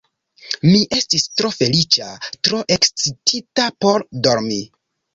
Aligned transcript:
Mi 0.69 0.79
estis 0.99 1.25
tro 1.41 1.51
feliĉa, 1.59 2.09
tro 2.49 2.65
ekscitita 2.79 3.71
por 3.87 4.11
dormi. 4.29 4.63